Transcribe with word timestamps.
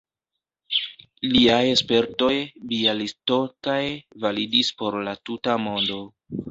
liaj 1.33 1.67
spertoj 1.83 2.31
Bjalistokaj 2.73 3.81
validis 4.27 4.75
por 4.83 5.03
la 5.11 5.19
tuta 5.31 5.63
mondo. 5.69 6.07